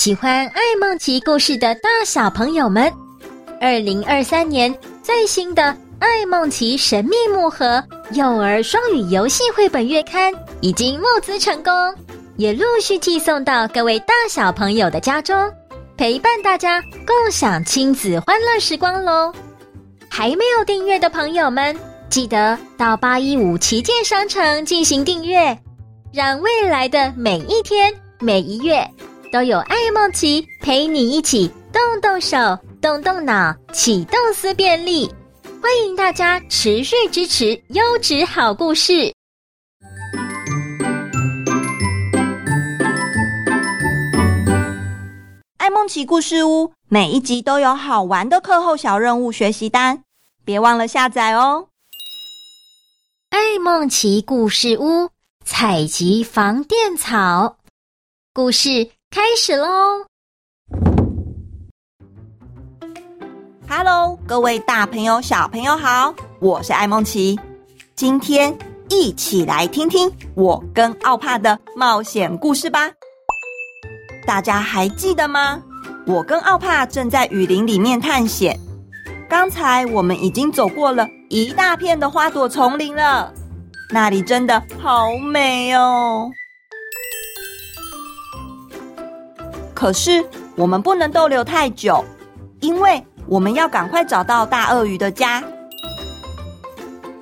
[0.00, 2.90] 喜欢爱梦奇故事的大小朋友们，
[3.60, 5.62] 二零二三年最新的
[5.98, 7.84] 《爱梦奇神秘木盒》
[8.14, 10.32] 幼儿双语游戏绘本月刊
[10.62, 11.70] 已经募资成功，
[12.38, 15.36] 也陆续寄送到各位大小朋友的家中，
[15.98, 19.30] 陪伴大家共享亲子欢乐时光喽！
[20.08, 21.76] 还没有订阅的朋友们，
[22.08, 25.58] 记得到八一五旗舰商城进行订阅，
[26.10, 28.82] 让未来的每一天、每一月
[29.32, 32.36] 都有爱梦琪陪你一起动动手、
[32.82, 35.08] 动动脑，启动思辨力。
[35.62, 39.14] 欢迎大家持续支持优质好故事。
[45.58, 50.02] 爱梦奇故事屋每一集都有好玩的课后小任务学习单，
[50.44, 51.68] 别忘了下载哦。
[53.28, 55.08] 爱梦奇故事屋
[55.44, 57.58] 采集防电草，
[58.32, 60.06] 故事开始喽
[63.68, 67.36] ！Hello，各位大朋友、小朋友好，我是艾梦琪。
[67.96, 68.56] 今天
[68.88, 72.88] 一起来听听我跟奥帕的冒险故事吧。
[74.24, 75.60] 大家还记得吗？
[76.06, 78.56] 我跟奥帕正在雨林里面探险。
[79.28, 83.34] 刚才我们已经走过了一大片的花朵丛林了，
[83.92, 86.30] 那里真的好美哦。
[89.80, 90.22] 可是
[90.56, 92.04] 我们不能逗留太久，
[92.60, 95.42] 因为我们要赶快找到大鳄鱼的家。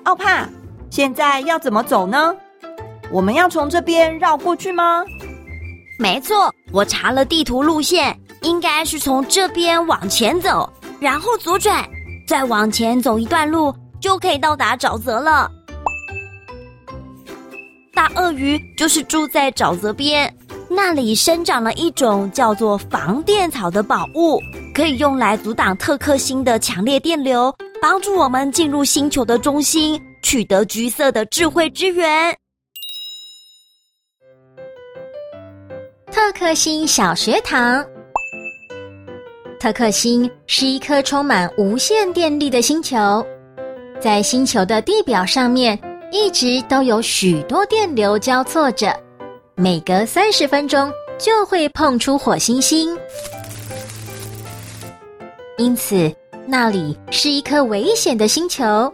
[0.03, 0.49] 奥帕，
[0.91, 2.35] 现在要怎么走呢？
[3.13, 5.05] 我们要从这边绕过去吗？
[6.01, 11.89] 没错，我查了地图路线，应该是从这边往前走，然后左转。
[12.27, 15.49] 再往前走一段路，就可以到达沼泽了。
[17.95, 20.37] 大鳄鱼就是住在沼泽边，
[20.71, 24.39] 那里生长了一种叫做防电草的宝物，
[24.75, 32.37] 可以用来阻挡特克星的强烈电流，帮助我们进入星球的中心，取得橘色的智慧之源。
[36.13, 37.85] 特克星小学堂。
[39.59, 43.27] 特克星是一颗充满无限电力的星球，
[44.01, 45.79] 在星球的地表上面
[46.13, 48.95] 一直都有许多电流交错着，
[49.61, 50.89] 每隔三十分钟
[51.19, 52.97] 就会碰出火星星，
[55.57, 56.15] 因此
[56.47, 58.93] 那里是一颗危险的星球。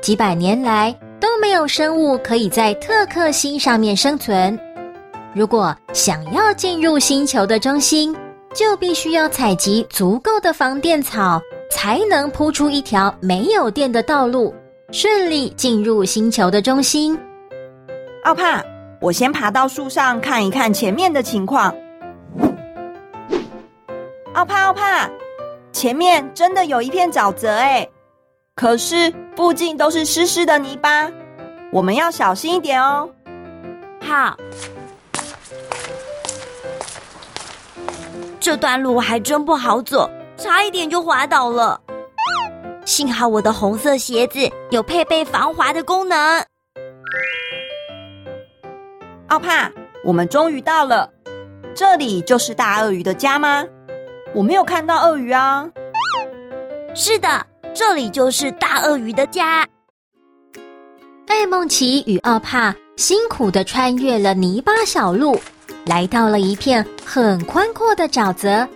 [0.00, 4.56] 几百年来都没有生物可以在特克星上面生存。
[5.34, 8.14] 如果想要进入星球的中心，
[8.54, 11.42] 就必须要采集足够的防电草，
[11.72, 14.54] 才能铺出一条没有电的道路，
[14.92, 17.18] 顺利进入星球的中心。
[18.22, 18.64] 奥帕，
[19.04, 21.74] 我先爬到树上看一看前面的情况。
[24.32, 25.10] 奥帕，奥帕，
[25.72, 27.86] 前面真的有一片沼泽哎，
[28.54, 31.12] 可是附近都是湿湿的泥巴，
[31.70, 33.06] 我们要小心一点哦。
[34.00, 34.34] 好。
[38.40, 41.78] 这段路还真不好走，差一点就滑倒了。
[42.86, 46.42] 幸好我的红色鞋子有配备防滑的功能。
[49.28, 49.70] 奥帕，
[50.04, 51.08] 我们终于到了，
[51.74, 53.64] 这里就是大鳄鱼的家吗？
[54.34, 55.66] 我没有看到鳄鱼啊。
[56.94, 59.66] 是的，这里就是大鳄鱼的家。
[61.26, 65.40] 爱孟奇与奥帕辛苦地穿越了泥巴小路。
[65.86, 68.66] 来到了一片很宽阔的沼泽，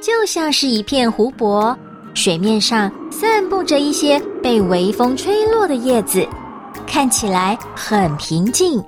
[0.00, 1.76] 就像是一片湖泊，
[2.14, 6.26] 水面上散布着一些被微风吹落的叶子，
[6.86, 8.82] 看起来很平静。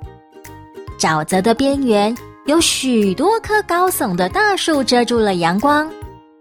[0.97, 5.91] 沼泽的边缘有许多棵高耸的大树遮住了阳光，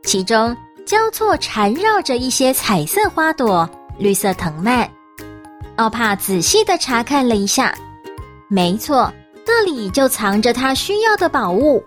[0.04, 0.56] 其中
[0.86, 4.88] 交错缠绕着一些彩色花朵、绿色藤蔓。
[5.76, 7.74] 奥帕仔细地查看了一下，
[8.48, 9.12] 没错。
[9.46, 11.84] 这里就藏着他需要的宝物。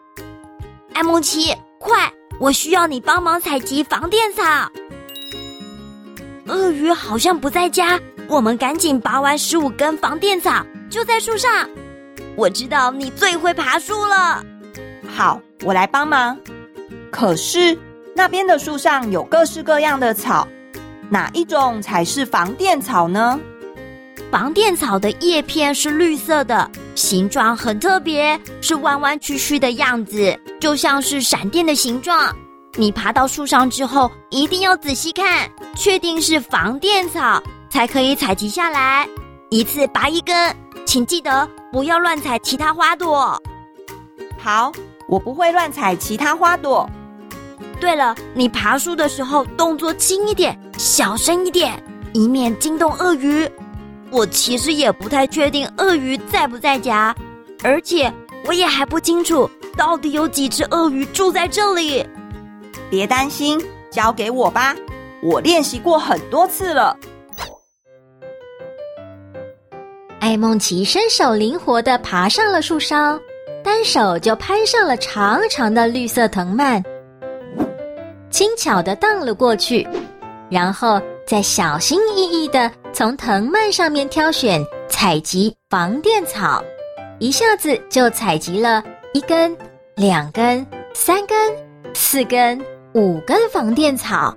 [0.94, 2.12] 爱孟奇，快！
[2.40, 4.44] 我需要你帮忙采集防电草。
[6.46, 11.68] 鳄鱼好像不在家，我们赶紧拔完十五根防电草，就在树上。
[12.38, 14.44] 我知道你最会爬树了。
[15.10, 16.38] 好，我来帮忙。
[17.12, 17.76] 可是
[18.16, 20.48] 那边的树上有各式各样的草，
[21.10, 23.40] 哪一种才是防电草呢？
[24.30, 32.36] 防电草的叶片是绿色的，形状很特别，是弯弯曲曲的样子，就像是闪电的形状。
[32.76, 39.10] 你爬到树上之后，一定要仔细看，确定是防电草，才可以采集下来。
[39.50, 40.56] 一次拔一根，
[40.86, 43.42] 请记得不要乱采其他花朵。
[44.38, 44.72] 好，
[45.08, 46.90] 我不会乱采其他花朵。
[47.80, 51.82] 对了，你爬树的时候动作轻一点，小声一点，
[52.14, 53.50] 以免惊动鳄鱼。
[54.10, 57.14] 我其实也不太确定鳄鱼在不在家，
[57.64, 58.12] 而且
[58.46, 62.08] 我也还不清楚到底有几只鳄鱼住在这里。
[62.90, 63.62] 别担心，
[63.92, 64.74] 交给我吧，
[65.22, 66.98] 我练习过很多次了。
[70.28, 73.18] 艾梦琪身手灵活地爬上了树梢，
[73.64, 76.84] 单手就攀上了长长的绿色藤蔓，
[78.30, 79.88] 轻巧地荡了过去，
[80.50, 86.62] 然后再小心翼翼地从藤蔓上面挑选、采集防电草，
[87.20, 88.84] 一下子就采集了
[89.14, 89.58] 一根、
[89.96, 91.38] 两根、三根、
[91.94, 92.62] 四根、
[92.94, 94.36] 五根防电草。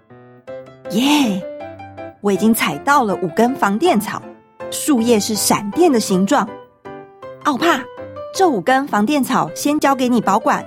[0.91, 1.45] 耶！
[2.21, 4.23] 我已经采到了五根防电草。
[4.71, 6.49] 树叶是闪电的形状，
[7.45, 7.83] 奥帕，
[8.35, 10.65] 这五根防电草先交给你保管，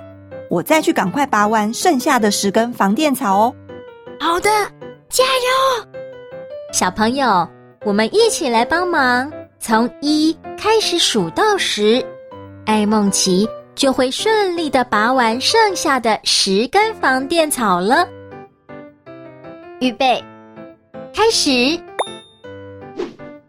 [0.50, 3.54] 我再去赶快拔完剩下的十根防电草哦。
[4.20, 4.50] 好的，
[5.08, 5.88] 加油！
[6.72, 7.48] 小朋友，
[7.84, 12.04] 我们一起来帮忙，从一开始数到十，
[12.66, 18.06] 艾梦琪就会顺利的拔完剩下的十根防电草了。
[19.80, 20.22] 预备，
[21.14, 21.80] 开始。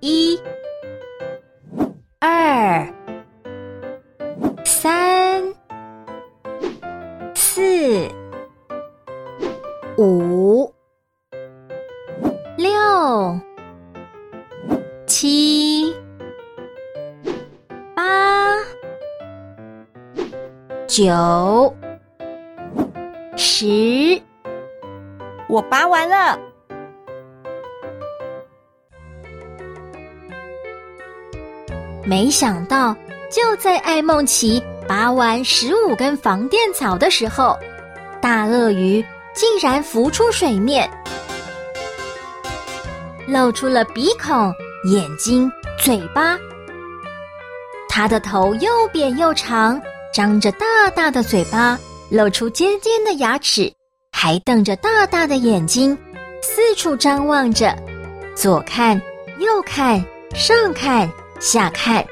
[0.07, 0.39] 一、
[2.19, 2.87] 二、
[4.63, 5.41] 三、
[7.33, 8.07] 四、
[9.97, 10.71] 五、
[12.55, 12.69] 六、
[15.07, 15.91] 七、
[17.95, 18.59] 八、
[20.85, 21.75] 九、
[23.35, 24.21] 十，
[25.49, 26.39] 我拔完了。
[32.05, 32.95] 没想到，
[33.31, 37.57] 就在艾梦奇拔完十五根防电草的时候，
[38.21, 39.03] 大鳄鱼
[39.33, 40.87] 竟然浮出水面，
[43.27, 44.53] 露出了鼻孔、
[44.85, 46.37] 眼睛、嘴巴。
[47.89, 49.81] 它的头又扁又长，
[50.13, 51.79] 张着大大的嘴巴，
[52.11, 53.73] 露出尖尖的牙齿，
[54.11, 55.97] 还瞪着大大的眼睛，
[56.43, 57.75] 四处张望着，
[58.35, 59.01] 左看
[59.39, 60.05] 右看，
[60.35, 61.09] 上看。
[61.39, 62.05] 下看，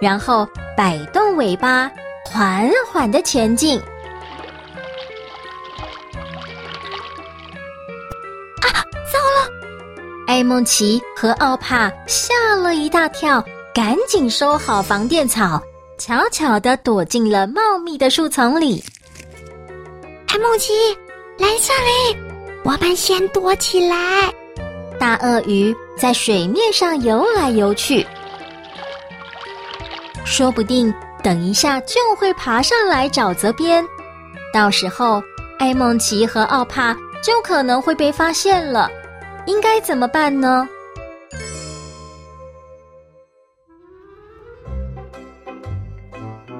[0.00, 0.46] 然后
[0.76, 1.90] 摆动尾巴，
[2.24, 3.78] 缓缓的前进。
[8.62, 8.82] 啊，
[9.12, 9.50] 糟了！
[10.26, 13.44] 艾梦琪和奥帕吓了一大跳，
[13.74, 15.62] 赶紧收好防电草，
[15.98, 18.82] 悄悄的躲进了茂密的树丛里。
[20.28, 20.72] 艾梦琪，
[21.38, 22.16] 来这里，
[22.64, 23.96] 我们先躲起来。
[24.98, 28.06] 大鳄鱼在水面上游来游去。
[30.24, 33.84] 说不定等一下就会爬上来沼泽边，
[34.54, 35.22] 到时候
[35.58, 38.90] 艾梦奇和奥帕就可能会被发现了，
[39.46, 40.66] 应该怎么办呢？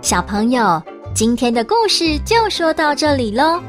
[0.03, 0.83] 小朋友，
[1.15, 3.63] 今天的故事就说到这里喽。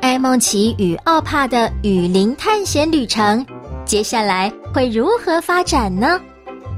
[0.00, 3.46] 艾梦奇与奥帕的雨林探险旅程，
[3.84, 6.20] 接下来会如何发展呢？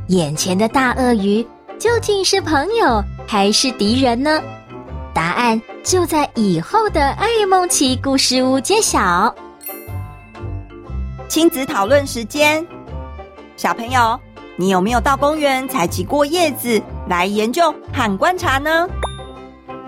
[0.08, 1.46] 眼前的大鳄鱼。
[1.82, 4.40] 究竟是朋友还是敌人呢？
[5.12, 9.34] 答案就在以后的爱梦奇故事屋揭晓。
[11.26, 12.64] 亲子讨论时间，
[13.56, 14.16] 小朋友，
[14.54, 18.86] 你有没有到公园采集过叶子来研究和观察呢？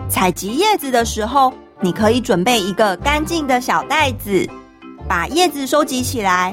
[0.09, 4.45] 采集叶子的时候，你可以准备一个干净的小袋子，
[5.09, 6.53] 把叶子收集起来。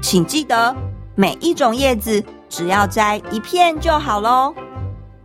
[0.00, 0.72] 请记得，
[1.16, 4.54] 每一种叶子，只要摘一片就好喽，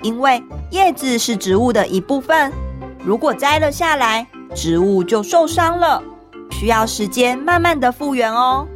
[0.05, 2.53] 因为叶子是植物的一部分，
[3.03, 5.99] 如果摘了下来，植物就受伤了，
[6.51, 8.67] 需要时间慢慢的复原哦。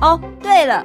[0.00, 0.84] 哦，对了，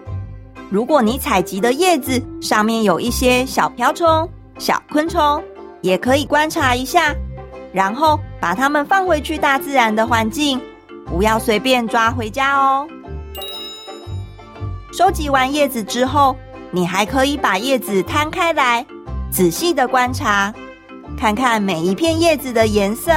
[0.70, 5.44] 如果你采集的叶子上面有一些小瓢虫、小昆虫，
[5.82, 7.15] 也可以观察一下，
[7.74, 10.62] 然后把它们放回去大自然的环境，
[11.08, 12.88] 不要随便抓回家哦。
[14.94, 16.36] 收集完叶子之后，
[16.72, 18.86] 你还可以把叶子摊开来，
[19.30, 20.54] 仔细的观察，
[21.18, 23.12] 看看每一片叶子的颜色、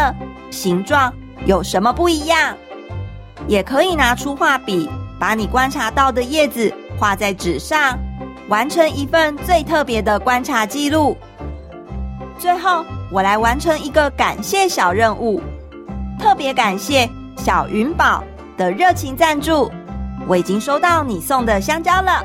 [0.50, 1.12] 形状
[1.46, 2.54] 有什么不一样。
[3.46, 4.88] 也可以拿出画笔，
[5.20, 7.98] 把你观察到的叶子画在纸上，
[8.48, 11.16] 完成一份最特别的观察记录。
[12.38, 15.40] 最后，我来完成一个感谢小任务，
[16.18, 18.24] 特别感谢小云宝
[18.56, 19.70] 的热情赞助。
[20.26, 22.24] 我已经收到你送的香蕉了，